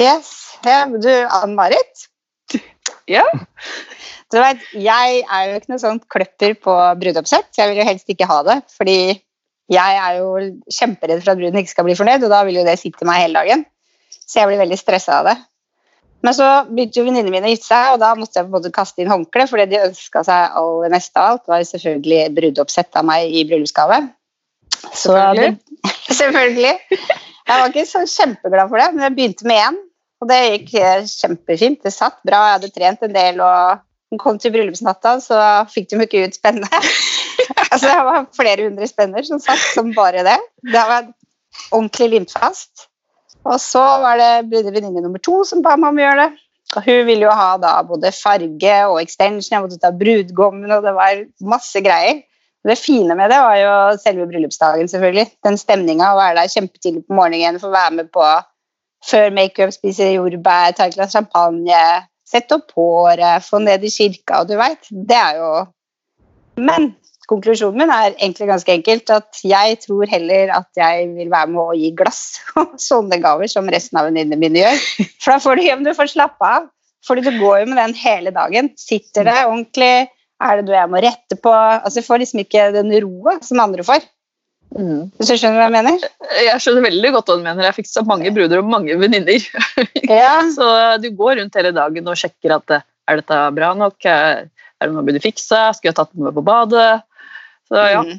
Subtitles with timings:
[0.00, 0.30] Yes.
[0.64, 1.10] Du,
[1.42, 2.08] Ann-Marit?
[3.10, 3.22] Ja.
[4.32, 7.50] Du vet, jeg er jo ikke noe sånn kløpper på brudeoppsett.
[7.58, 8.96] Jeg vil jo helst ikke ha det, fordi
[9.72, 10.30] jeg er jo
[10.72, 13.22] kjemperedd for at bruden ikke skal bli fornøyd, og da vil jo det sitte meg
[13.22, 13.62] hele dagen.
[14.24, 15.36] Så jeg blir veldig stressa av det.
[16.24, 18.56] Men så begynte jo venninnene mine å gifte seg, og da måtte jeg på en
[18.56, 22.22] måte kaste inn håndkle, for det de ønska seg aller mest av alt, var selvfølgelig
[22.40, 24.00] brudeoppsett av meg i bryllupsgave.
[24.96, 25.12] Så-
[26.08, 26.74] Selvfølgelig.
[27.44, 29.82] Jeg var ikke så kjempeglad for det, men jeg begynte med én.
[30.22, 30.70] Og det gikk
[31.10, 31.82] kjempefint.
[31.84, 33.42] Det satt bra, jeg hadde trent en del.
[33.44, 33.82] og
[34.14, 35.36] hun kom til bryllupsnatta, så
[35.72, 36.80] fikk de ikke ut spennene.
[37.72, 40.38] altså, det var flere hundre spenner som satt som bare det.
[40.62, 41.08] Det var
[41.74, 42.86] ordentlig limt fast.
[43.44, 46.44] Og så var det venninne nummer to som ba meg om å gjøre det.
[46.74, 50.86] Og hun ville jo ha da både farge og extension, jeg måtte ta brudgommen, og
[50.86, 52.22] det var masse greier.
[52.64, 55.26] Det fine med det var jo selve bryllupsdagen, selvfølgelig.
[55.44, 58.24] Den stemninga, å være der kjempetidlig på morgenen, få være med på
[59.04, 61.84] før makeup, spise jordbær, ta et glass champagne,
[62.24, 64.88] sette opp håret, få ned i kirka, og du veit.
[64.90, 65.54] Det er jo
[66.54, 66.92] Men
[67.26, 71.62] konklusjonen min er egentlig ganske enkelt at jeg tror heller at jeg vil være med
[71.62, 72.20] å gi glass
[72.60, 74.84] og sånne gaver som resten av venninnene mine gjør.
[75.18, 76.70] For da får du hjem, du får slappe av.
[77.04, 78.70] Fordi du går jo med den hele dagen.
[78.80, 80.06] Sitter det ordentlig?
[80.42, 81.52] Er det noe jeg må rette på?
[81.54, 84.02] Altså, jeg får liksom ikke den roa som andre får.
[84.74, 86.04] Hvis du skjønner hva jeg mener?
[86.42, 87.66] Jeg skjønner veldig godt hva du mener.
[87.68, 89.44] Jeg fikk så mange bruder og mange venninner.
[90.10, 90.40] Ja.
[90.52, 90.66] Så
[91.00, 94.48] du går rundt hele dagen og sjekker at eh, er dette bra nok, er
[94.82, 97.04] er det noe jeg burde fikse, skulle jeg tatt den med på badet?
[97.70, 98.18] Så ja, Mm.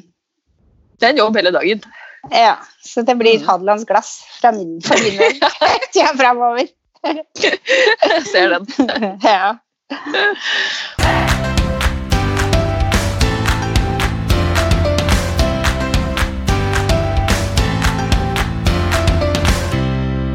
[0.98, 1.84] det er en jobb hele dagen.
[2.32, 2.56] ja.
[2.82, 3.46] Så det blir Mm.
[3.46, 5.28] Hadelands glass fra min, familie.
[5.92, 6.66] Tida framover.
[7.04, 8.66] Jeg ser den.
[9.22, 9.58] Ja.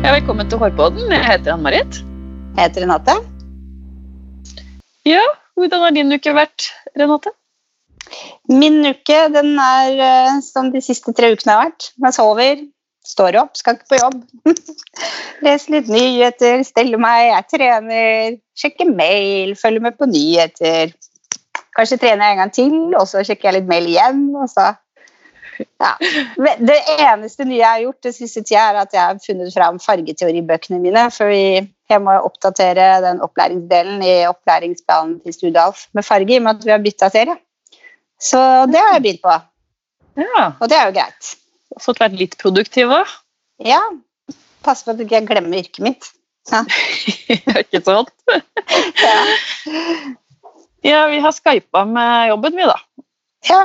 [0.10, 1.12] Velkommen til Hårpodden.
[1.14, 2.00] Jeg heter Ann-Marit.
[2.58, 3.14] Jeg Heter Renate.
[5.06, 5.22] Ja,
[5.56, 7.32] hvordan har din uke vært, Renate?
[8.50, 11.92] Min uke den er eh, som de siste tre ukene har vært.
[12.02, 12.66] Jeg sover,
[13.06, 14.20] står opp, skal ikke på jobb.
[15.46, 20.96] Leser litt nyheter, steller meg, jeg trener, sjekker mail, følger med på nyheter.
[21.78, 24.26] Kanskje trener jeg en gang til, og så sjekker jeg litt mail igjen.
[24.34, 24.74] Og så.
[25.82, 25.92] Ja.
[26.60, 29.80] Det eneste nye jeg har gjort det siste tida, er at jeg har funnet fram
[29.84, 31.06] fargeteoribøkene mine.
[31.14, 36.60] For jeg må oppdatere den opplæringsdelen i opplæringsplanen til Studalf med farge, i og med
[36.60, 37.38] at vi har bytta serie.
[38.22, 39.40] Så det har jeg begynt på,
[40.22, 41.36] Ja, og det er jo greit.
[41.82, 43.12] Fått vært litt produktiv òg.
[43.64, 43.80] Ja,
[44.62, 46.10] Pass på at jeg ikke glemmer yrket mitt.
[46.52, 46.64] Ja.
[47.64, 48.12] Ikke sant?
[49.02, 49.16] Ja.
[50.82, 52.78] Ja, vi har skypa med jobben, vi, da.
[53.50, 53.60] ja.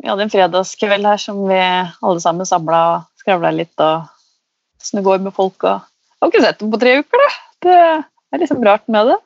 [0.00, 3.74] Vi hadde en fredagskveld her som vi alle sammen samla og skravla litt.
[3.76, 4.08] og
[4.80, 5.62] Åssen det går med folk.
[5.68, 7.34] og Jeg har ikke sett dem på tre uker, da.
[7.62, 9.18] Det er liksom rart med det.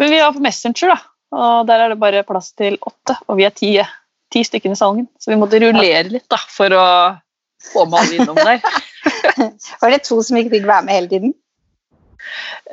[0.00, 0.98] Men vi har på Messenger, da.
[1.34, 3.70] Og der er det bare plass til åtte, og vi er ti,
[4.32, 5.06] ti stykker i salgen.
[5.18, 6.84] Så vi måtte rullere litt da, for å
[7.72, 8.60] få med alle innom der.
[9.82, 11.34] Var det to som ikke fikk være med hele tiden?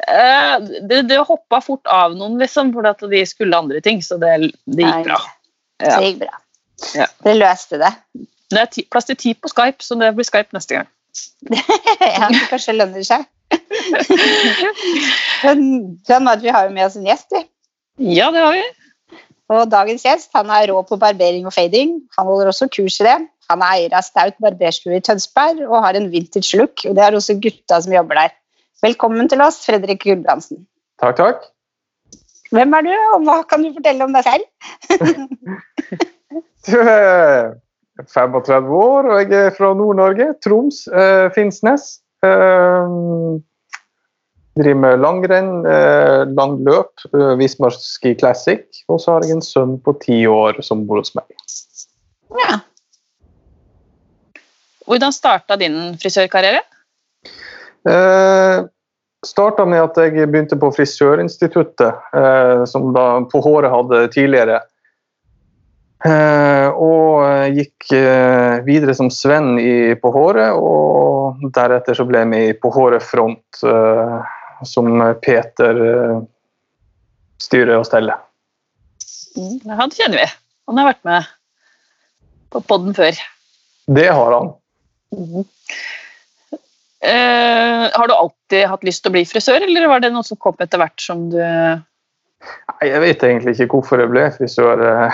[0.07, 0.55] Eh,
[0.89, 4.33] Det, det hoppa fort av noen, liksom, fordi at de skulle andre ting, så det,
[4.65, 5.19] det gikk bra.
[5.81, 5.97] Ja.
[5.97, 6.37] Det gikk bra.
[6.97, 7.07] Ja.
[7.25, 7.91] Dere løste det.
[8.51, 10.89] Det er ti, plass til ti på Skype, så det blir Skype neste gang.
[12.17, 13.25] ja, det kanskje lønner seg.
[15.45, 15.63] Men
[16.07, 17.43] sånn at vi har jo med oss en gjest, vi.
[18.15, 18.63] Ja, det har vi.
[19.51, 21.97] Og dagens gjest han er rå på barbering og fading.
[22.17, 23.17] Han holder også kurs i det.
[23.51, 26.85] Han er eier av Staut barberstue i Tønsberg og har en vintage look.
[26.87, 28.37] og Det er også gutta som jobber der.
[28.81, 30.63] Velkommen til oss, Fredrik Gulbrandsen.
[31.03, 31.43] Takk, takk.
[32.51, 34.47] Hvem er du, og hva kan du fortelle om deg selv?
[36.67, 37.53] Du er
[38.07, 40.33] 35 år, og jeg er fra Nord-Norge.
[40.43, 41.99] Troms, eh, Finnsnes.
[42.23, 42.95] Eh,
[44.59, 48.65] driver med langrenn, eh, langløp, eh, Vismar Ski Classic.
[48.89, 51.25] Og så har jeg en sønn på ti år som bor hos meg.
[52.41, 52.59] Ja.
[54.87, 56.61] Hvordan starta din frisørkarriere?
[57.87, 58.63] Eh,
[59.25, 64.59] starta med at jeg begynte på Frisørinstituttet, eh, som da på håret hadde tidligere.
[66.01, 72.23] Eh, og eh, gikk eh, videre som Sven i På håret, og deretter så ble
[72.23, 73.61] jeg med i På håret front,
[74.61, 74.89] som
[75.21, 75.77] Peter
[77.41, 78.17] styrer og steller.
[79.37, 80.27] Ja, Han kjenner vi.
[80.69, 81.29] Han har vært med
[82.51, 83.17] på podden før.
[83.91, 84.51] Det har han.
[87.01, 90.37] Eh, har du alltid hatt lyst til å bli frisør, eller var det noe som
[90.37, 91.39] kom etter hvert som du
[92.71, 94.77] Nei, jeg vet egentlig ikke hvorfor jeg ble frisør.
[94.87, 95.11] eh.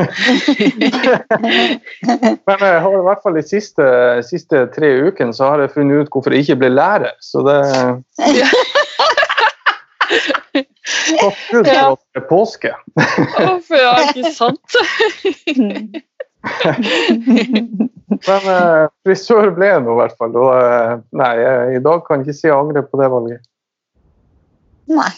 [2.48, 3.84] Men jeg har i hvert fall de siste,
[4.26, 7.14] siste tre ukene så har jeg funnet ut hvorfor jeg ikke ble lærer.
[7.20, 7.58] Så det
[11.20, 12.06] Takk Gud for påske.
[12.14, 12.70] det påske.
[13.44, 14.70] Uff, ja, ikke sant?
[18.26, 20.32] Men eh, frisør ble jeg nå i hvert fall.
[20.40, 23.40] Og eh, nei, jeg, i dag kan jeg ikke si jeg angrer på det valget.
[24.90, 25.12] Nei.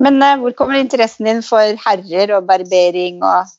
[0.00, 3.56] Men eh, hvor kommer interessen din for herrer og barbering og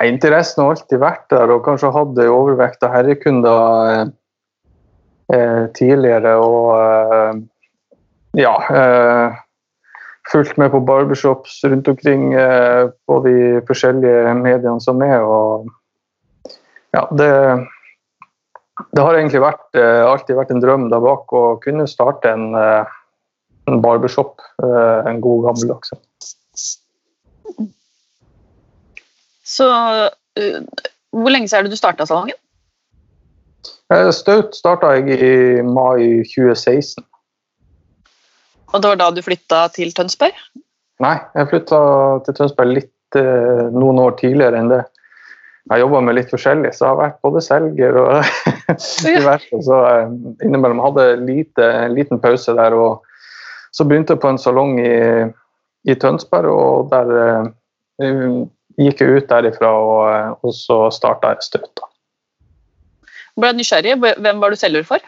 [0.00, 4.12] Interessen har alltid vært der, og kanskje hadde overvekt av herrekunder eh,
[5.34, 6.36] eh, tidligere.
[6.40, 7.40] Og eh,
[8.40, 9.38] ja eh,
[10.30, 13.34] Fulgt med på barbershops rundt omkring eh, på de
[13.66, 15.24] forskjellige mediene som er.
[15.24, 15.66] og
[16.94, 17.30] ja, det,
[18.94, 22.94] det har egentlig vært, alltid vært en drøm der bak å kunne starte en, eh,
[23.68, 24.40] en barbershop.
[24.62, 25.92] eh, en god gammeldags.
[29.44, 30.60] Så uh,
[31.10, 32.38] hvor lenge siden er det du starta salongen?
[33.90, 37.02] Eh, Staut starta jeg i mai 2016.
[38.70, 40.36] Og det var da du flytta til Tønsberg?
[41.02, 41.80] Nei, jeg flytta
[42.26, 44.84] til Tønsberg litt eh, noen år tidligere enn det.
[45.70, 48.30] Jeg jobba med litt forskjellig, så jeg har vært både selger og
[49.06, 49.62] diverse.
[49.66, 50.14] Så eh,
[50.46, 52.78] innimellom hadde lite, en liten pause der.
[52.78, 53.09] og
[53.72, 54.94] Så begynte jeg på en salong i,
[55.86, 57.12] i Tønsberg, og der
[58.02, 58.48] uh,
[58.80, 61.70] gikk jeg ut derifra, og, eh, og så starta jeg Staut.
[61.76, 61.88] da.
[63.40, 63.96] Ble nysgjerrig.
[64.00, 65.04] Hvem var du selger for?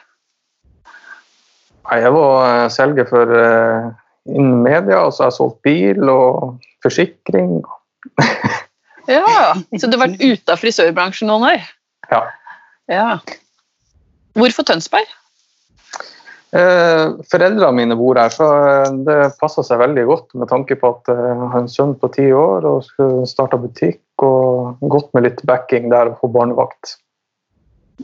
[1.93, 3.91] Jeg var eh, selger for uh,
[4.29, 7.63] innen media, altså jeg har solgt bil og forsikring.
[9.11, 11.65] Ja, Så du har vært ute av frisørbransjen noen år?
[12.13, 12.21] Ja.
[12.87, 13.07] Ja.
[14.39, 15.11] Hvorfor Tønsberg?
[16.53, 20.91] Eh, foreldrene mine bor her, så eh, det passer seg veldig godt med tanke på
[20.93, 25.09] at eh, jeg har en sønn på ti år og skulle starte butikk, og godt
[25.17, 26.99] med litt backing der og få barnevakt.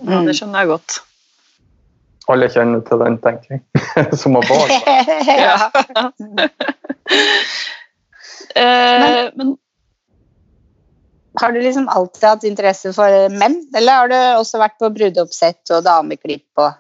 [0.01, 0.97] Ja, det skjønner jeg godt.
[2.33, 3.63] Alle kjenner til den, tenker jeg,
[4.21, 4.71] som har barn.
[5.45, 5.57] ja.
[8.59, 9.51] Eh, men
[11.39, 15.71] Har du liksom alltid hatt interesse for menn, eller har du også vært på brudeoppsett
[15.77, 16.73] og dameklipp og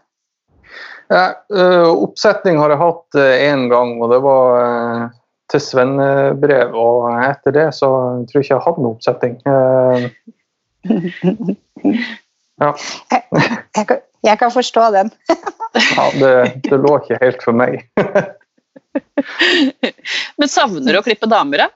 [1.08, 1.22] Ja,
[1.54, 5.04] eh, oppsetning har jeg hatt én gang, og det var eh,
[5.52, 6.68] til svennebrev.
[6.76, 7.88] Og etter det så
[8.28, 9.34] tror jeg ikke jeg hadde noen oppsetning.
[9.48, 10.00] Eh,
[12.58, 12.72] Ja,
[13.14, 15.12] jeg kan, jeg kan forstå den.
[15.94, 16.30] ja det,
[16.66, 17.84] det lå ikke helt for meg.
[20.38, 21.68] Men savner du å klippe damer, da?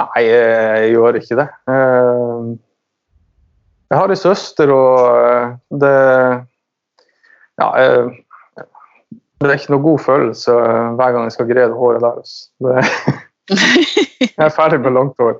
[0.00, 1.46] Nei, jeg gjør ikke det.
[1.70, 2.42] Eh,
[3.90, 4.98] Jeg har ei søster, og
[5.30, 5.46] eh,
[5.82, 5.94] det
[7.60, 8.24] Ja, jeg,
[9.40, 10.54] det er ikke noe god følelse
[10.98, 12.18] hver gang jeg skal greie det håret der.
[12.20, 12.48] altså.
[14.20, 15.38] Jeg er ferdig med langt hår.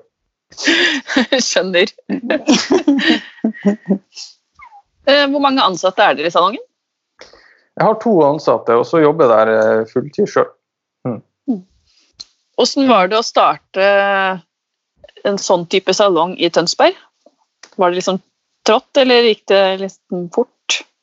[1.39, 1.93] Skjønner.
[5.07, 6.63] Eh, Hvor mange ansatte er dere i salongen?
[7.79, 10.51] Jeg har to ansatte, og så jobber jeg der eh, fulltid sjøl.
[12.61, 13.85] Hvordan var det å starte
[15.25, 16.99] en sånn type salong i Tønsberg?
[17.81, 18.19] Var det liksom
[18.69, 20.53] trått, eller gikk det liksom fort?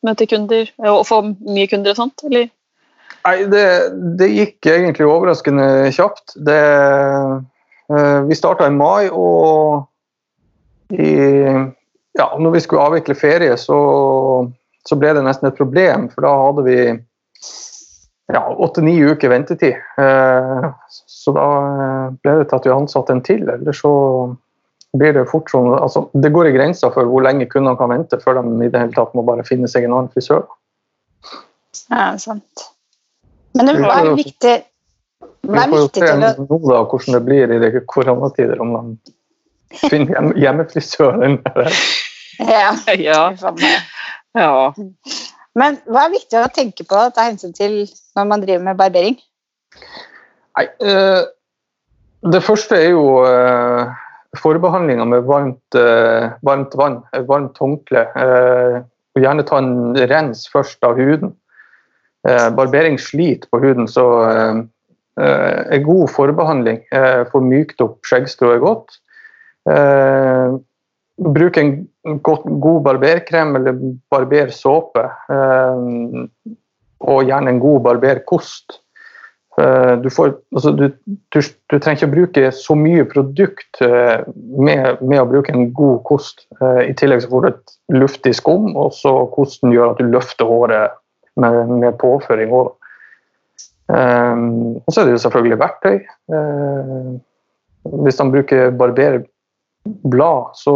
[0.07, 2.23] Møte kunder og få mye kunder og sånt?
[2.29, 2.47] Eller?
[3.27, 3.65] Nei, det,
[4.19, 6.37] det gikk egentlig overraskende kjapt.
[6.47, 6.59] Det,
[7.91, 11.11] eh, vi starta i mai, og i,
[12.15, 13.79] ja, når vi skulle avvikle ferie, så,
[14.87, 16.07] så ble det nesten et problem.
[16.13, 16.79] For da hadde vi
[18.31, 19.75] ja, åtte-ni uker ventetid.
[19.99, 23.43] Eh, så da eh, ble det til at vi ansatte en til.
[23.57, 23.91] Eller så
[24.99, 28.19] blir det fort sånn altså, Det går i grenser for hvor lenge kundene kan vente
[28.21, 30.45] før de i det hele tatt må bare finne seg en annen frisør.
[31.91, 32.67] Ja, sant.
[33.57, 34.55] Men hva er viktig
[35.47, 38.73] Vi Hva er får jo se nå da hvordan det blir i de koronatider, om
[38.75, 39.13] de
[39.87, 41.39] finner hjem, hjemmefrisøren.
[42.37, 42.75] Ja.
[43.01, 43.21] Ja.
[44.37, 44.51] ja.
[45.57, 47.79] Men hva er viktig å tenke på ta hensyn til
[48.17, 49.17] når man driver med barbering?
[50.57, 51.23] Nei, eh,
[52.27, 53.95] det første er jo eh,
[54.39, 58.05] forbehandlinga med varmt, eh, varmt vann, eh, varmt håndkle.
[58.15, 58.77] Eh,
[59.15, 61.35] og gjerne ta en rens først av huden.
[62.27, 64.03] Barbering sliter på huden, så
[65.17, 68.97] en god forbehandling eh, får mykt opp skjeggstrået godt.
[71.17, 71.71] Bruk en
[72.25, 73.79] god barberkrem eller
[74.11, 75.05] barbersåpe.
[76.99, 78.81] Og gjerne en god barberkost.
[79.61, 80.85] Eh, Du, får, altså du,
[81.33, 85.71] du, du trenger ikke å bruke så mye produkt eh, med, med å bruke en
[85.73, 86.45] god kost.
[86.61, 90.11] Eh, I tillegg så får du et luftig skum, og så kosten gjør at du
[90.11, 90.99] løfter håret
[91.41, 92.53] med, med påføring.
[92.53, 92.75] Også.
[93.87, 95.97] Um, og så er det jo selvfølgelig verktøy.
[96.27, 97.15] Uh,
[98.03, 100.73] hvis de bruker barberblad, så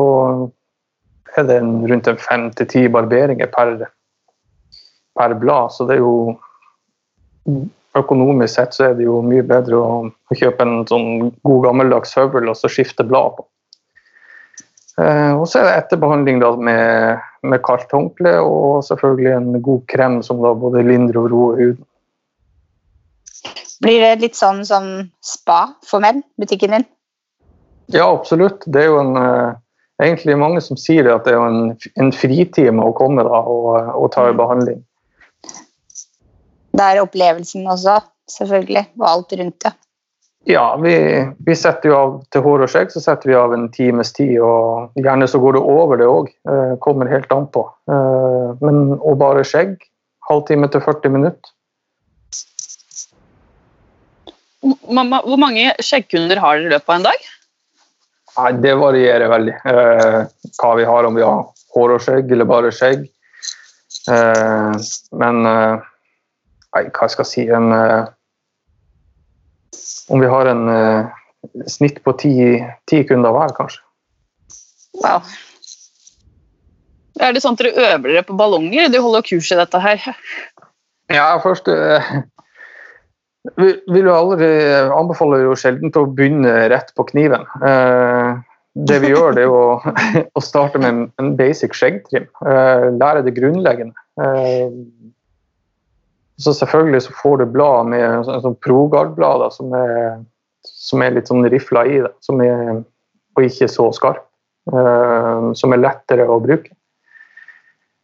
[1.36, 3.74] er det en, rundt fem til ti barberinger per,
[5.20, 5.76] per blad.
[5.76, 6.16] Så det er jo
[7.98, 12.16] Økonomisk sett så er det jo mye bedre å, å kjøpe en sånn god gammeldags
[12.16, 13.48] høvel og så skifte blad på.
[15.00, 19.86] Uh, og så er det etterbehandling da med, med kaldt håndkle og selvfølgelig en god
[19.92, 21.86] krem som da både lindrer og roer huden.
[23.82, 24.88] Blir det litt sånn som
[25.26, 26.86] spa for menn, butikken din?
[27.92, 28.68] Ja, absolutt.
[28.68, 29.58] Det er jo en, uh,
[30.04, 34.12] egentlig mange som sier at det er en, en fritime å komme da, og, og
[34.14, 34.84] ta i behandling.
[36.72, 38.00] Det er opplevelsen også,
[38.32, 39.74] selvfølgelig, og alt rundt det.
[40.50, 40.94] Ja, vi,
[41.46, 44.40] vi, setter jo av til hår og skjegg så setter vi av en times tid.
[44.42, 46.32] og Gjerne så går det over det òg.
[46.50, 47.68] Eh, kommer helt an på.
[47.92, 49.76] Eh, men å bare skjegg,
[50.32, 51.54] halvtime til 40 minutter.
[54.90, 57.30] Mamma, hvor mange skjeggkunder har dere i løpet av en dag?
[58.40, 59.56] Nei, Det varierer veldig.
[59.76, 60.20] Eh,
[60.58, 63.06] hva vi har, om vi har hår og skjegg eller bare skjegg.
[64.10, 64.90] Eh,
[65.22, 65.90] men eh,
[66.76, 68.10] Nei, hva skal jeg si en, eh,
[70.12, 71.06] Om vi har en eh,
[71.68, 72.34] snitt på ti,
[72.88, 73.80] ti kunder hver, kanskje.
[75.02, 75.24] Wow.
[77.22, 78.92] Er det sånn at dere øver dere på ballonger?
[78.92, 80.04] Du holder kurs i dette her.
[81.12, 82.12] Ja, først eh,
[83.58, 84.52] vi vil jo aldri
[84.92, 87.48] anbefaler jo sjelden å begynne rett på kniven.
[88.72, 89.80] Det vi gjør, det er å,
[90.38, 92.28] å starte med en, basic skjeggtrim.
[92.44, 93.96] Lære det grunnleggende.
[96.42, 99.74] Så selvfølgelig så får du blad med sånn, sånn Progard-blad som,
[100.66, 102.82] som, er litt sånn rifla i det, som er,
[103.38, 104.26] og ikke så skarp.
[104.70, 106.70] Uh, som er lettere å bruke.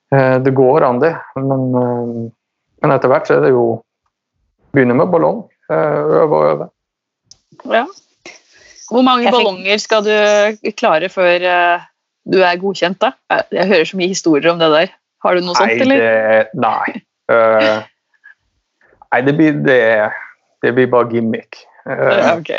[0.10, 2.24] Uh, det går an, det, men, uh,
[2.82, 3.68] men etter hvert så er det jo
[4.74, 5.44] begynne med ballong.
[5.70, 6.68] Øve og øve.
[7.68, 7.84] Ja.
[8.88, 11.44] Hvor mange ballonger skal du klare før
[12.32, 13.42] du er godkjent, da?
[13.52, 14.94] Jeg hører så mye historier om det der.
[15.26, 16.06] Har du noe nei, sånt, eller?
[16.06, 16.96] Det, nei.
[19.14, 19.80] Nei, det blir, det,
[20.64, 21.62] det blir bare gimmick.
[21.88, 22.52] Uh, ok.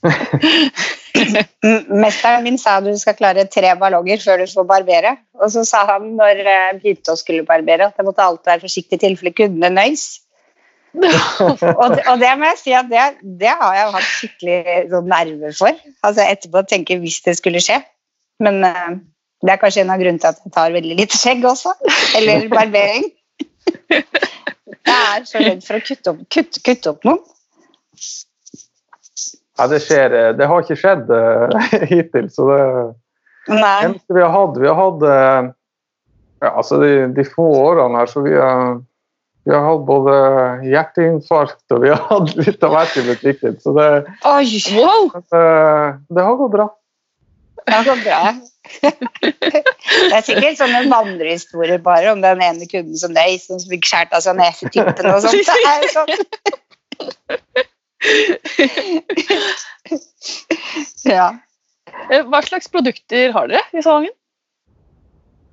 [1.90, 5.12] Mesteren min sa du skal klare tre ballonger før du får barbere.
[5.40, 8.64] Og så sa han når jeg begynte å skulle barbere, at jeg måtte alltid være
[8.64, 10.08] forsiktig i tilfelle kundene nøys.
[10.98, 11.04] og,
[11.94, 13.04] det, og, det, må jeg si at det,
[13.38, 14.58] det har jeg hatt skikkelig
[14.90, 15.84] sånn nerver for.
[16.06, 17.78] Altså etterpå tenke hvis det skulle skje.
[18.42, 18.96] Men uh,
[19.44, 21.76] det er kanskje en av grunnene til at jeg tar veldig lite skjegg også.
[22.18, 23.06] Eller barbering.
[23.90, 27.22] Jeg er så redd for å kutte opp, kutte, kutte opp noen.
[29.58, 30.14] Ja, det skjer.
[30.38, 32.60] Det har ikke skjedd uh, hittil, så det
[33.50, 33.78] Nei.
[33.88, 35.50] eneste vi har hatt Vi har hatt uh,
[36.40, 38.78] ja, altså de, de, få årene her, så vi har,
[39.44, 40.14] vi har hatt både
[40.64, 43.58] hjerteinfarkt og vi har hatt litt av hvert i butikken.
[43.60, 43.88] Så det,
[44.30, 45.10] Oi, wow.
[45.20, 45.44] det,
[46.08, 46.70] det har gått bra.
[47.66, 48.20] Det så bra.
[48.80, 54.12] det er sikkert sånne vandrehistorier bare om den ene kunden som deg som fikk skåret
[54.16, 55.46] av seg nesetippen og sånt.
[55.48, 56.12] Det er sånn.
[61.10, 61.28] ja.
[62.30, 64.14] Hva slags produkter har dere i salongen?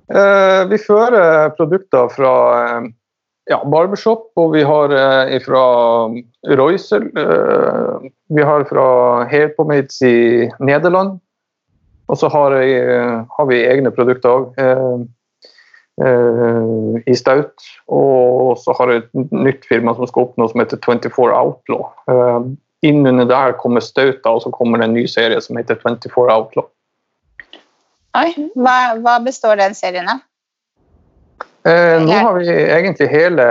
[0.08, 2.88] Eh, vi fører produkter fra eh,
[3.50, 5.64] ja, barbershop, og vi har eh, fra
[6.56, 7.08] Reusel.
[7.12, 8.88] Eh, vi har fra
[9.28, 11.18] Hair Pomades i Nederland.
[12.08, 12.54] Og så har,
[13.36, 14.60] har, vi egne produkter òg.
[14.60, 14.94] Eh,
[16.04, 17.66] eh, I Staut.
[17.92, 21.90] Og så har jeg et nytt firma som skal oppnå som heter 24 Outlaw.
[22.82, 26.68] Innunder der kommer Stauta, og så kommer det en ny serie som heter 24 Outlaw.
[28.18, 30.22] Oi, hva, hva består den serien av?
[31.68, 33.44] Eh, nå har vi egentlig hele,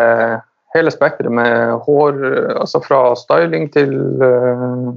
[0.75, 2.17] hele spekteret med hår,
[2.63, 4.95] altså fra styling til uh,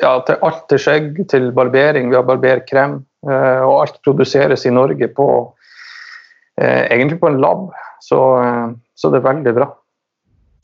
[0.00, 2.10] ja, til alt til skjegg, til barbering.
[2.10, 3.02] Vi har barberkrem.
[3.24, 5.26] og alt produseres i Norge på
[6.60, 7.70] eh, egentlig på en lab,
[8.04, 8.18] så,
[8.94, 9.68] så, det er veldig bra.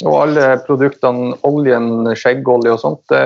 [0.04, 3.22] Og alle produktene, oljen, skjeggolje og sånt, det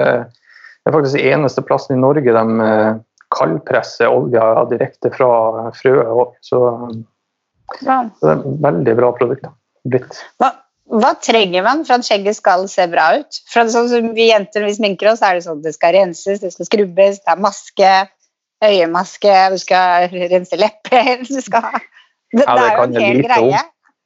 [0.86, 3.02] er faktisk den eneste plassen i Norge de eh,
[3.34, 6.38] kaldpresser olja direkte fra frøet.
[6.46, 6.62] Så,
[7.80, 7.90] så
[8.22, 10.20] det er veldig bra produkter blitt.
[10.40, 10.50] Hva,
[10.92, 13.38] hva, trenger man for at skjegget skal se bra ut?
[13.50, 16.42] For sånn som Vi jenter vi sminker oss, er det sånn at det skal renses,
[16.42, 17.92] det skal skrubbes, det er maske,
[18.64, 21.70] øyemaske, du skal rense lepper du skal
[22.34, 23.62] det, ja, det, det er jo en hel greie.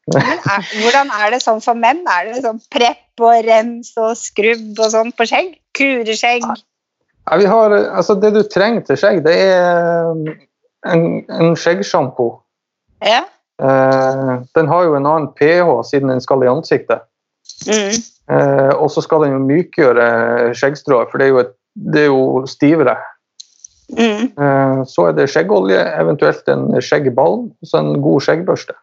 [0.09, 2.03] Er, hvordan er det sånn for menn?
[2.09, 5.55] Er det sånn prepp og rens og skrubb og sånn på skjegg?
[5.77, 6.45] Kureskjegg?
[7.29, 10.23] Ja, vi har, altså det du trenger til skjegg, det er um,
[10.89, 12.31] en, en skjeggsjampo.
[13.05, 13.25] Ja.
[13.59, 17.03] Uh, den har jo en annen pH siden den skal i ansiktet.
[17.67, 17.97] Mm.
[18.29, 20.09] Eh, og så skal den jo mykgjøre
[20.57, 21.55] skjeggstrået, for det er jo, et,
[21.95, 22.97] det er jo stivere.
[23.89, 24.27] Mm.
[24.37, 28.77] Eh, så er det skjeggolje, eventuelt en skjeggball og så en god skjeggbørste.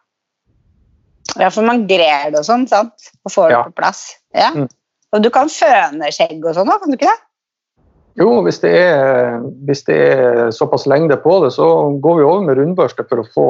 [1.36, 3.10] Ja, for man grer det og sånn, sant?
[3.26, 4.02] Og får det på plass.
[4.34, 4.50] Ja.
[4.56, 4.66] Mm.
[5.14, 7.22] Og du kan føne skjegg og sånn, òg, kan du ikke det?
[8.16, 11.66] Jo, hvis det, er, hvis det er såpass lengde på det, så
[12.02, 13.48] går vi over med rundbørste for å få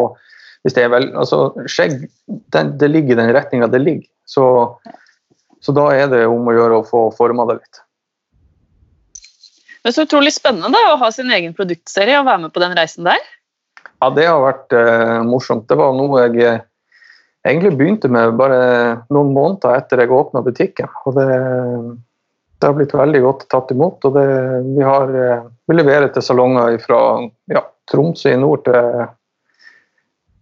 [0.66, 4.08] hvis det er vel, altså Skjegg den, det ligger i den retninga det ligger.
[4.26, 4.44] Så,
[5.62, 7.82] så da er det om å gjøre å få forma det litt.
[9.86, 12.62] Det er så utrolig spennende da, å ha sin egen produktserie og være med på
[12.64, 13.20] den reisen der.
[14.02, 15.68] Ja, det har vært eh, morsomt.
[15.70, 16.64] Det var noe jeg eh,
[17.46, 18.58] egentlig begynte med bare
[19.14, 20.90] noen måneder etter jeg åpna butikken.
[21.06, 21.28] Og det,
[22.58, 24.02] det har blitt veldig godt tatt imot.
[24.10, 24.26] Og det,
[24.72, 27.00] vi, har, eh, vi leverer til salonger fra
[27.54, 29.06] ja, Tromsø i nord til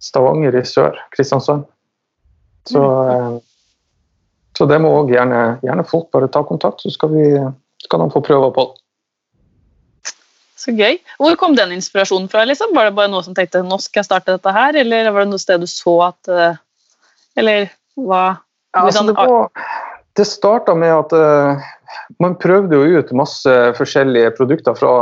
[0.04, 1.64] Stavanger i sør, Kristiansand.
[2.68, 2.80] Så,
[3.11, 3.37] eh,
[4.58, 7.28] så det må òg gjerne, gjerne folk bare ta kontakt, så skal, vi,
[7.84, 8.80] skal de få prøve på det.
[10.64, 10.96] Så gøy.
[11.20, 12.46] Hvor kom den inspirasjonen fra?
[12.49, 12.73] liksom?
[12.76, 15.32] Var det bare noe som tenkte nå skal jeg starte dette her, eller var det
[15.34, 16.61] noe sted du så at eh,
[17.37, 17.66] Eller
[17.99, 18.38] hva?
[18.75, 19.50] Ja, altså, det, var,
[20.16, 21.64] det starta med at uh,
[22.23, 24.94] man prøvde jo ut masse forskjellige produkter fra,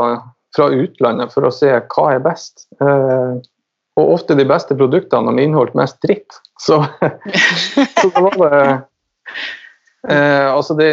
[0.56, 2.66] fra utlandet for å se hva er best.
[2.80, 3.40] Uh,
[4.00, 6.38] og ofte de beste produktene de inneholdt mest dritt.
[6.60, 6.80] Så,
[8.00, 8.58] så det var det
[10.08, 10.88] eh, Altså, det,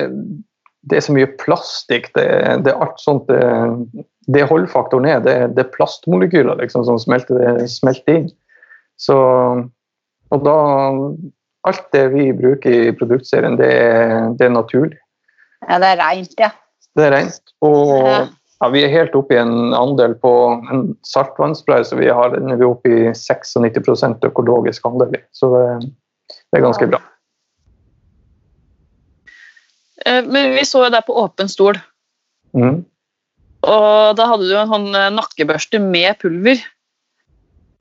[0.81, 2.11] det, er så mye plastikk.
[2.17, 2.27] Det,
[2.65, 3.41] det er alt sånt det,
[4.29, 8.31] det holdfaktoren er, det, det er plastmolekyler liksom, som smelter, smelter inn.
[8.99, 9.17] Så,
[10.29, 10.57] og da
[11.67, 14.99] alt det vi bruker i produktserien, det er, det er naturlig.
[15.67, 16.51] Ja, det er reint, ja.
[16.97, 17.53] Det er rent.
[17.65, 18.19] Og ja,
[18.73, 20.31] vi er helt oppe i en andel på
[20.71, 25.15] en saltvannspray, så vi har, er vi oppe i 96 økologisk andel.
[25.31, 25.63] Så det,
[26.27, 26.99] det, er ganske bra.
[30.27, 31.79] Men vi så jo deg på åpen stol.
[32.57, 32.83] Mm.
[33.69, 36.59] Og da hadde du en sånn nakkebørste med pulver.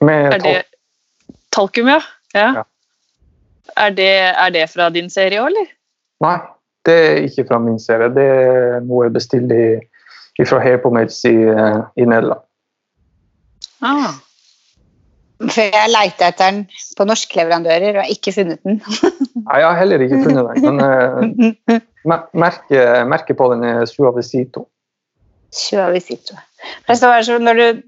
[0.05, 0.57] Med er det
[1.55, 2.01] talkum, ja?
[2.35, 2.49] ja.
[2.61, 2.65] ja.
[3.77, 5.71] Er, det, er, det, fra din serie òg, eller?
[6.25, 6.37] Nei,
[6.87, 8.11] det er ikke fra min serie.
[8.15, 9.81] Det er noe jeg bestiller
[10.47, 12.45] fra Hairpomades i, i Nederland.
[13.83, 14.15] Ah.
[15.39, 16.65] For jeg leita etter den
[16.99, 18.81] på norske leverandører og har ikke funnet den.
[19.45, 24.67] Nei, jeg har heller ikke funnet den, men uh, merket, merke på den er suavisito
[25.55, 26.37] suavisito
[26.89, 27.83] var når du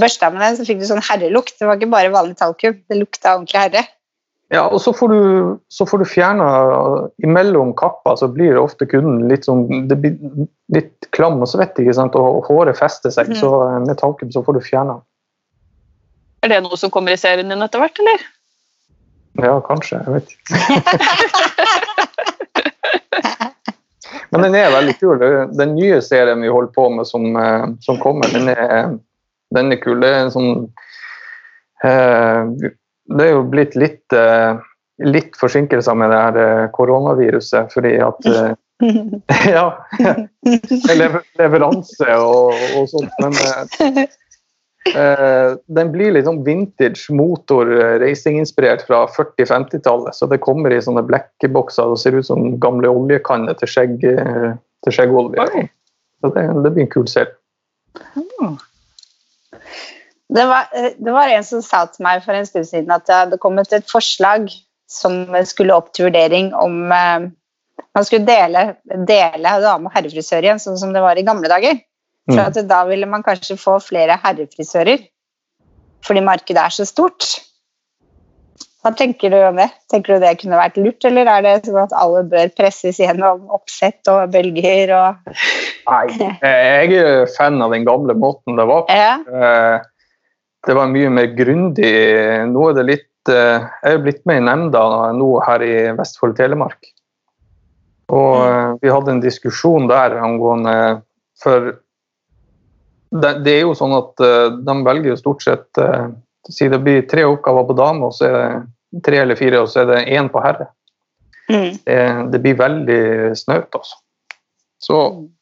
[0.00, 1.54] børsta med den, så fikk du sånn herrelukt.
[1.58, 3.84] Det var ikke bare vanlig talkum, det lukta ordentlig herre.
[4.48, 6.46] Ja, og så får du, så får du fjerna
[7.20, 10.16] Imellom kappa så blir det ofte kunden litt sånn det blir
[10.72, 12.16] litt klam og svett, ikke sant?
[12.16, 13.28] og håret fester seg.
[13.28, 13.36] Mm.
[13.42, 13.50] Så
[13.84, 14.96] med talkum så får du fjerna
[16.44, 18.20] Er det noe som kommer i serien din etter hvert, eller?
[19.38, 20.00] Ja, kanskje.
[20.02, 20.44] Jeg vet ikke.
[24.32, 25.22] Men den er veldig kul.
[25.56, 27.22] Den nye serien vi holder på med som,
[27.84, 28.96] som kommer, den er,
[29.56, 30.00] den er kul.
[30.02, 30.50] Det er en sånn
[31.86, 32.72] eh,
[33.08, 34.60] det er jo blitt litt, uh,
[35.04, 38.54] litt forsinkelser med det her koronaviruset, fordi at uh,
[39.58, 39.72] Ja.
[41.40, 43.10] Leveranse og, og sånt.
[43.22, 43.34] Men
[44.92, 47.70] uh, den blir litt sånn vintage motor
[48.02, 50.14] racinginspirert fra 40-50-tallet.
[50.14, 54.94] Så det kommer i sånne blekkebokser og ser ut som gamle oljekanner til, skjegg, til
[54.94, 55.68] skjeggolje.
[56.18, 57.34] Så det, det, blir en kul serie.
[60.28, 60.36] Mm.
[60.36, 63.16] Det var, det var, en som sa til meg for en stund siden at det
[63.16, 64.50] hadde kommet et forslag
[64.88, 67.28] som skulle opp til vurdering om eh,
[67.94, 71.80] man skulle dele, dele dame- og herrefrisør igjen, sånn som det var i gamle dager.
[72.28, 75.06] For at da ville man kanskje få flere herrefrisører,
[76.04, 77.24] fordi markedet er så stort.
[78.84, 79.70] Hva tenker du om det?
[79.90, 83.48] Tenker du det kunne vært lurt, eller er det sånn at alle bør presses gjennom
[83.54, 85.32] oppsett og bølger og
[85.88, 86.04] Nei,
[86.44, 88.94] jeg er fan av den gamle måten det var på.
[88.94, 89.80] Ja.
[90.68, 91.92] Det var mye mer grundig.
[92.52, 94.80] Nå er det litt Jeg er blitt med i nemnda
[95.16, 96.90] nå her i Vestfold Telemark.
[98.12, 101.02] Og vi hadde en diskusjon der angående
[101.40, 101.70] For
[103.08, 104.20] det, er jo sånn at
[104.64, 105.80] de velger jo stort sett
[106.48, 109.68] Si det blir tre oppgaver på dame, og så er det tre eller fire, og
[109.68, 110.70] så er det én på herre.
[111.48, 111.72] Mm.
[111.84, 111.98] Det,
[112.32, 113.98] det, blir veldig snaut, altså.
[114.80, 115.00] Så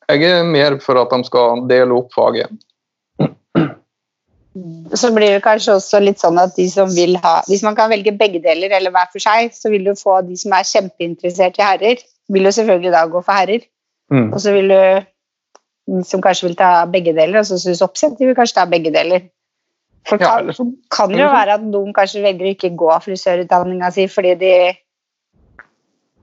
[0.09, 2.51] jeg er mer for at de skal dele opp faget.
[4.97, 7.91] Så blir det kanskje også litt sånn at de som vil ha Hvis man kan
[7.93, 11.59] velge begge deler eller hver for seg, så vil du få de som er kjempeinteressert
[11.61, 13.67] i herrer, vil jo selvfølgelig da gå for herrer.
[14.13, 14.31] Mm.
[14.33, 14.81] Og så vil du
[15.87, 18.65] de som kanskje vil ta begge deler, og så syns oppsett de vil kanskje ta
[18.71, 19.29] begge deler.
[20.07, 22.91] For Ja, kan, så- kan det jo være at noen kanskje velger å ikke gå
[23.05, 24.53] frisørutdanninga si fordi de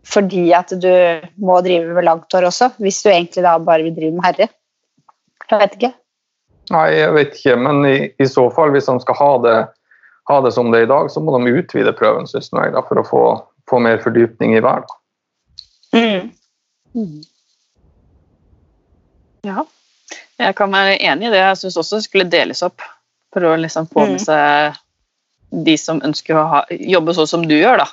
[0.04, 0.92] fordi at du
[1.38, 4.50] må drive med langt hår også, hvis du egentlig da bare vil drive med herre.
[5.50, 5.94] Jeg vet ikke.
[6.74, 9.58] Nei, jeg vet ikke, men i, i så fall, hvis de skal ha det,
[10.32, 12.82] ha det som det er i dag, så må de utvide prøven, synes jeg, da,
[12.88, 13.24] for å få,
[13.70, 14.86] få mer fordypning i hver.
[15.94, 16.32] Mm.
[16.98, 17.20] Mm.
[19.46, 19.66] Ja.
[20.42, 21.42] Jeg kan være enig i det.
[21.42, 22.82] Jeg syns også det skulle deles opp
[23.34, 24.26] for å liksom få med Mm.
[24.26, 24.80] seg
[25.68, 27.88] de som ønsker å ha, jobbe sånn som du gjør, da.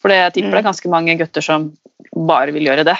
[0.00, 1.72] For jeg tipper det er ganske mange gutter som
[2.14, 2.96] bare vil gjøre det.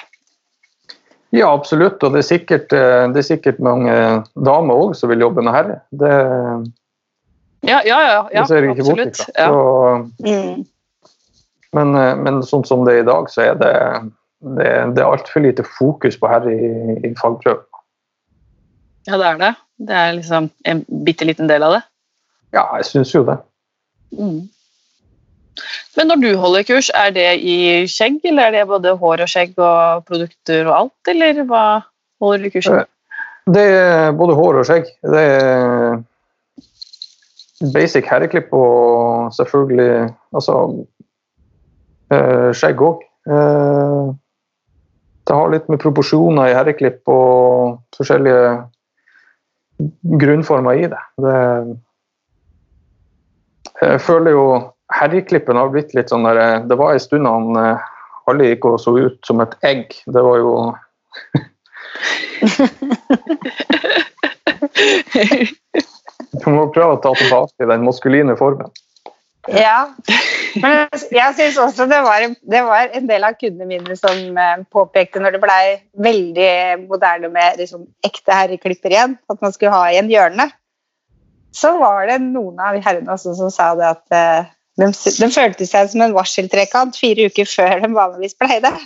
[1.37, 3.93] Ja, absolutt, og det er sikkert, eh, det er sikkert mange
[4.49, 5.81] damer òg som vil jobbe med herre.
[5.93, 6.13] Det,
[7.67, 8.21] Ja, ja, ja.
[8.33, 9.19] ja det ser jeg ikke bort absolutt.
[9.19, 9.33] ifra.
[9.37, 9.49] Ja.
[9.49, 9.59] Så,
[10.25, 10.67] Mm.
[11.75, 13.73] men, eh, men sånn som det er i dag, så er det,
[14.57, 17.65] det, det er altfor lite fokus på herre i, i fagprøven.
[19.09, 19.55] ja, det er det.
[19.89, 21.83] Det er liksom en bitte liten del av det.
[22.53, 23.37] Ja, jeg syns jo det.
[24.17, 24.49] Mm.
[25.97, 29.31] Men når du holder kurs, er det i skjegg, eller er det både hår og
[29.31, 31.65] skjegg og produkter og alt, eller hva
[32.23, 32.77] holder du kurs i?
[32.77, 32.87] Eh,
[33.49, 34.85] Det er både hår og skjegg.
[35.03, 36.03] Det er
[37.75, 40.57] basic herreklipp og selvfølgelig altså
[42.13, 43.03] eh, skjegg òg.
[43.29, 44.15] Eh,
[45.29, 48.45] det har litt med proporsjoner i herreklipp og forskjellige
[50.23, 51.03] grunnformer i det.
[51.23, 51.37] det
[53.79, 54.47] jeg føler jo
[54.99, 57.87] herreklippen har blitt litt sånn der Det var en stund han eh,
[58.29, 59.95] alle gikk og så ut som et egg.
[60.07, 60.51] Det var jo
[66.39, 68.71] Du må prøve å ta tilbake den maskuline formen.
[69.49, 69.89] Ja.
[70.61, 72.21] Men jeg- syns også det var,
[72.53, 75.65] det var en del av kundene mine som eh, påpekte når det blei
[75.97, 80.53] veldig moderne med liksom, ekte herreklipper igjen, at man skulle ha igjen hjørnet,
[81.55, 85.67] så var det noen av herrene også som sa det at eh, de, de følte
[85.67, 88.71] seg som en varseltrekant fire uker før de vanligvis pleide.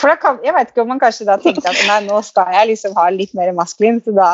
[0.00, 2.50] For da kan, Jeg vet ikke om man kanskje da tenkte at nei, nå skal
[2.52, 4.30] jeg liksom ha litt mer maskulin, så da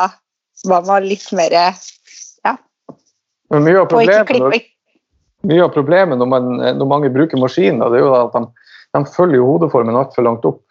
[0.67, 2.55] var man litt mer Ja.
[3.51, 4.57] Men mye av problemet, når,
[5.51, 8.43] mye av problemet når, man, når mange bruker maskiner, det er jo at de,
[8.95, 10.63] de følger jo hodeformen altfor langt opp.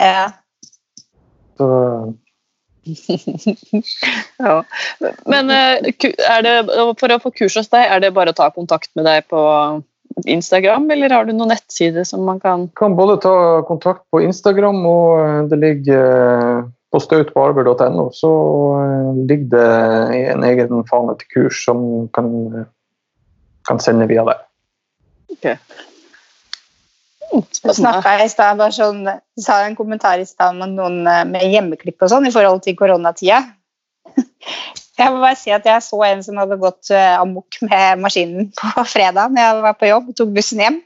[0.00, 0.30] Ja.
[1.60, 1.66] Så,
[4.38, 4.64] Ja.
[5.26, 5.80] Men eh,
[6.44, 6.54] det,
[7.00, 9.40] for å få kurs hos deg, er det bare å ta kontakt med deg på
[10.30, 14.84] Instagram, eller har du noen nettside som man kan kan både ta kontakt på Instagram,
[14.86, 16.60] og eh, det ligger eh,
[16.94, 18.10] på stautbarber.no.
[18.14, 18.30] Så
[19.28, 22.30] ligger det en egen fane til kurs som kan,
[23.66, 24.44] kan sende via der.
[25.34, 25.58] Mm,
[27.34, 29.02] Og snakka jeg i stad bare sånn,
[29.40, 32.76] sa en kommentar i stad om noen eh, med hjemmeklipp og sånn i forhold til
[32.78, 33.42] koronatida.
[34.94, 38.52] Jeg må bare si at jeg så en som hadde gått eh, amok med maskinen
[38.54, 40.76] på fredag når jeg var på jobb og tok bussen hjem.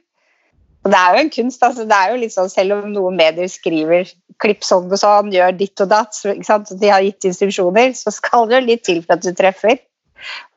[0.80, 1.66] Og det er jo en kunst.
[1.66, 4.08] altså det er jo litt sånn, Selv om noen medier skriver
[4.40, 6.72] 'klipp sånn og sånn', 'gjør ditt og datt', så, ikke sant?
[6.72, 9.76] og de har gitt instruksjoner, så skal det jo litt til for at du treffer.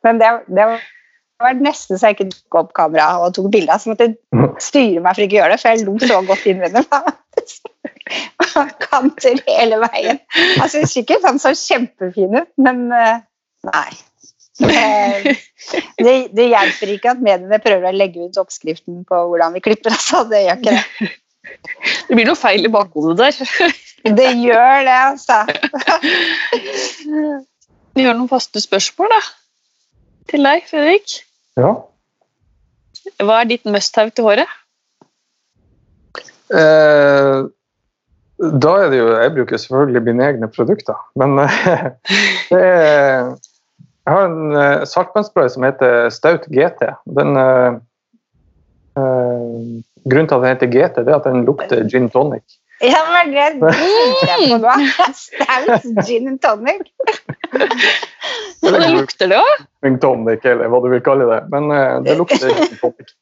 [0.06, 0.70] Men det, det
[1.44, 3.78] var nesten så jeg ikke tok opp kameraet og tok bilde.
[3.80, 6.48] Så måtte jeg styre meg for ikke å gjøre det, for jeg lo så godt
[6.52, 6.86] innvendig.
[8.86, 10.22] Kanter hele veien.
[10.60, 13.22] Altså, sikkert han så kjempefin ut, men eh,
[13.70, 13.92] nei.
[14.62, 15.36] Det,
[15.98, 19.96] det, det hjelper ikke at mediene prøver å legge ut oppskriften på hvordan vi klipper.
[19.96, 20.26] Altså.
[20.30, 21.12] Det gjør ikke det.
[22.08, 23.34] Det blir noe feil i bakhodet der.
[24.18, 25.40] Det gjør det, altså.
[27.98, 29.20] Vi har noen faste spørsmål da,
[30.32, 31.18] til deg, Fredrik.
[31.60, 31.72] Ja.
[33.22, 34.58] Hva er ditt must-have til håret?
[36.52, 37.42] Eh,
[38.62, 41.86] da er det jo Jeg bruker selvfølgelig mine egne produkter, men eh,
[42.52, 43.38] det er
[44.02, 46.90] Jeg har en eh, som heter Staut GT.
[47.18, 47.78] Den eh,
[48.98, 52.58] eh, Grunnen til at den heter GT, det er at den lukter gin tonic.
[52.82, 54.72] Ja, men det tenkte jeg på nå.
[55.14, 56.90] Staut gin tonic.
[58.62, 59.64] Og det lukter det òg?
[59.86, 61.40] Gin tonic, eller hva du vil kalle det.
[61.54, 63.14] Men uh, det lukter gin tonic.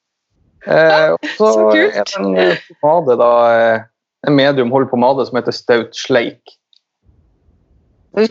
[0.68, 1.96] Uh, og så Så kult.
[1.96, 3.30] er det en eh, pomade, da,
[4.28, 6.56] en medium hold pomade som heter Staut Sleik.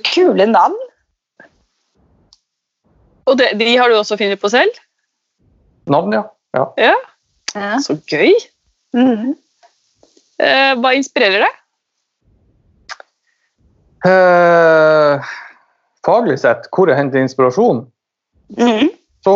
[0.05, 0.77] Kule navn.
[3.29, 4.77] Og det, de har du også funnet på selv?
[5.89, 6.27] Navn, ja.
[6.57, 6.67] ja.
[6.77, 6.95] Ja,
[7.57, 7.79] Ja.
[7.81, 8.35] Så gøy.
[8.97, 9.33] Mm.
[10.39, 11.55] Uh, hva inspirerer deg?
[14.07, 15.31] Eh,
[16.07, 17.87] faglig sett, hvor jeg henter inspirasjon,
[18.57, 18.89] Mm.
[19.27, 19.35] så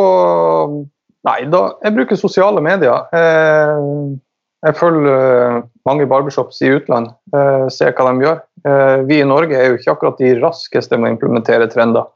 [1.22, 3.04] Nei, da, jeg bruker sosiale medier.
[3.14, 3.82] Eh,
[4.66, 8.40] jeg følger eh, mange barbershops i utland, eh, ser hva de gjør.
[8.66, 12.10] Eh, vi i Norge er jo ikke akkurat de raskeste med å implementere trender.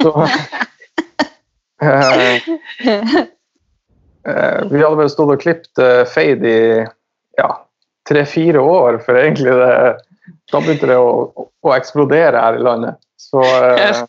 [0.00, 0.14] Så,
[1.84, 2.48] eh,
[4.24, 6.64] eh, Vi hadde vel stått og klippet fade i
[7.36, 7.50] ja,
[8.08, 9.76] tre-fire år før egentlig det
[10.52, 13.00] Da begynte det å, å eksplodere her i landet.
[13.20, 14.04] Så eh,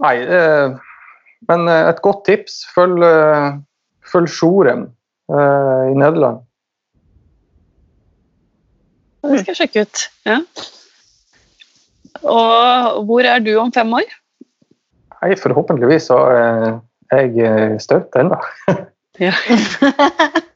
[0.00, 0.16] Nei.
[0.24, 0.78] Eh,
[1.48, 2.62] men eh, et godt tips.
[2.74, 3.48] Følg, eh,
[4.12, 4.86] følg Sjorem
[5.32, 6.44] eh, i Nederland.
[9.20, 10.04] Det skal jeg sjekke ut.
[10.28, 10.38] Ja.
[12.20, 14.08] Og hvor er du om fem år?
[15.20, 18.40] Nei, forhåpentligvis så er jeg støtt ennå.
[19.20, 19.34] Ja.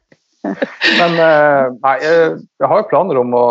[1.01, 3.49] Men eh, nei, jeg, har jo planer om å,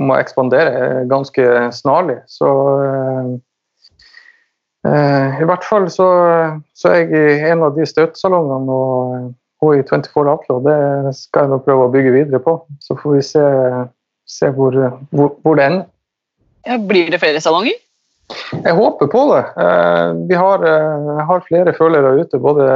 [0.00, 2.50] om å ekspandere ganske snarlig, så
[2.84, 3.32] eh,
[4.90, 6.08] eh, I hvert fall så,
[6.76, 9.32] så er jeg i en av de støtsalongene og,
[9.64, 10.62] og i 24 Outlaw.
[10.66, 12.58] Det skal jeg nå prøve å bygge videre på.
[12.84, 13.48] Så får vi se,
[14.28, 14.76] se hvor,
[15.16, 15.90] hvor, hvor det ender.
[16.66, 17.76] Ja, blir det flere salonger?
[18.52, 19.44] Jeg håper på det.
[19.62, 20.64] Eh, vi har,
[21.28, 22.66] har flere følgere ute, både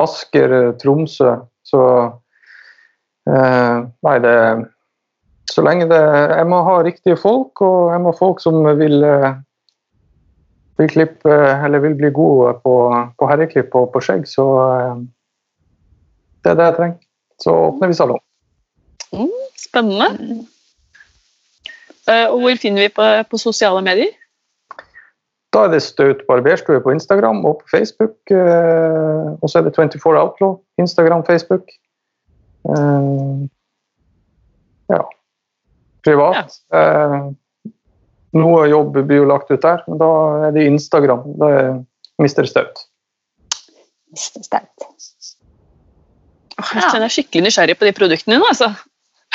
[0.00, 1.36] Asker, Tromsø.
[1.66, 1.82] Så
[3.26, 3.76] eh,
[4.06, 4.36] Nei, det
[5.50, 6.02] Så lenge det
[6.36, 9.02] Jeg må ha riktige folk, og jeg må ha folk som vil
[10.76, 11.32] vil klippe,
[11.64, 12.72] eller vil bli gode på,
[13.16, 14.44] på herreklipp og på skjegg, så
[16.44, 16.98] det er det jeg trenger.
[17.40, 18.20] Så åpner vi salong.
[19.16, 20.10] Mm, spennende.
[22.28, 24.12] Og hvor finner vi på, på sosiale medier?
[25.54, 28.16] Da er det Staut barberstue på Instagram og på Facebook.
[28.30, 30.58] Eh, og så er det 24 Outlaw.
[30.82, 31.66] Instagram, Facebook.
[32.68, 33.36] Eh,
[34.92, 35.02] ja.
[36.04, 36.58] Privat.
[36.72, 36.80] Ja.
[36.80, 37.18] Eh,
[38.36, 40.10] noe jobb blir jo lagt ut der, men da
[40.48, 41.22] er det Instagram.
[41.40, 41.70] Da er
[42.20, 42.44] Mr.
[42.48, 42.76] Staut.
[44.12, 44.42] Mr.
[44.44, 44.76] Staut.
[46.56, 48.68] Jeg kjenner er skikkelig nysgjerrig på de produktene nå, altså.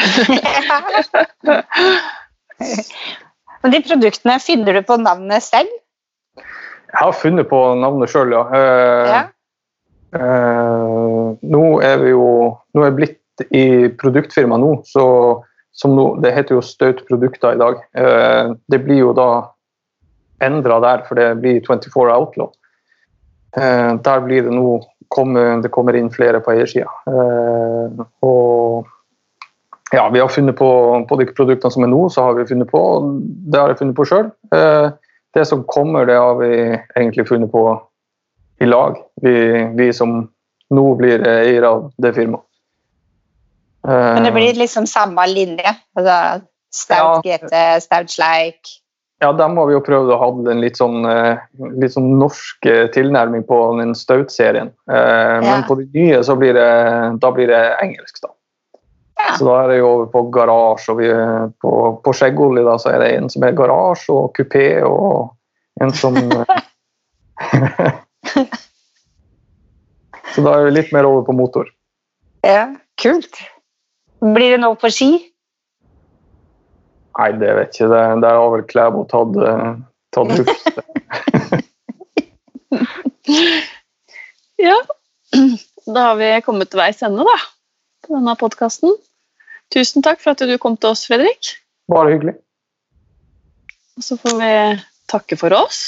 [3.62, 5.70] Men de produktene, finner du på navnet selv?
[6.92, 8.44] Jeg har funnet på navnet sjøl, ja.
[8.52, 9.22] Uh, ja.
[10.12, 12.26] Uh, nå er vi jo
[12.76, 15.06] Nå er jeg blitt i produktfirma nå, så
[15.88, 17.80] nå, det heter jo Staut Produkter i dag.
[17.96, 19.30] Uh, det blir jo da
[20.44, 22.52] endra der, for det blir 24 Outlaw.
[23.54, 24.80] der blir det nå
[25.12, 26.88] kommer, Det kommer inn flere på eiersida.
[28.24, 28.88] og
[29.92, 30.70] ja, vi har funnet på,
[31.10, 32.82] på de produktene som er nå, så har vi funnet på.
[33.52, 34.32] Det har jeg funnet på sjøl
[35.34, 36.54] det som kommer, det har vi
[36.96, 37.66] egentlig funnet på
[38.62, 38.98] i lag.
[39.22, 39.36] Vi,
[39.78, 40.26] vi som
[40.72, 42.46] nå blir eiere av det firmaet.
[43.88, 45.74] Men det blir liksom samme linje?
[45.98, 48.78] Altså Stout ja, GT, Stout Sleik?
[49.22, 51.04] Ja, dem har vi jo prøvd å ha en litt sånn,
[51.82, 54.72] litt sånn norsk tilnærming på den Stout-serien.
[54.88, 55.58] Men ja.
[55.68, 56.70] på de nye så blir det,
[57.22, 58.32] da blir det engelsk, da.
[59.38, 61.08] Så da er det jo over på garasje, og vi,
[61.62, 61.72] på,
[62.04, 65.32] på Skjeggolje da, så er det en som er garasje og kupé, og
[65.82, 66.18] en som
[70.36, 71.68] Så da er vi litt mer over på motor.
[72.48, 72.70] Ja,
[73.02, 73.42] kult.
[74.22, 75.10] Blir det noe på ski?
[77.20, 78.04] Nei, det vet jeg ikke.
[78.24, 79.36] Der har vel Klæbo tatt,
[80.16, 80.66] tatt luft.
[84.62, 84.78] ja.
[85.92, 87.38] Da har vi kommet til veis ende, da.
[88.06, 88.96] På denne podkasten.
[89.72, 91.56] Tusen takk for at du kom til oss, Fredrik.
[91.92, 92.36] Bare hyggelig.
[93.98, 94.54] Og så får vi
[95.12, 95.82] takke for oss.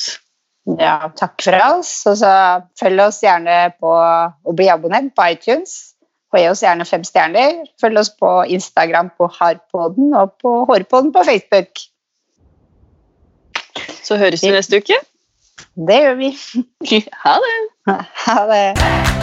[0.80, 1.91] Ja, takk for oss.
[2.08, 2.34] Og så
[2.80, 5.96] følg oss gjerne på og bli abonnent på iTunes.
[6.34, 7.63] Og gi oss gjerne fem stjerner.
[7.82, 11.84] Følg oss på Instagram på Harpodden og på Hårpodden på Facebook.
[14.04, 14.98] Så høres vi neste uke.
[15.76, 16.34] Det gjør vi.
[17.24, 17.60] Ha det.
[18.26, 19.23] Ha det.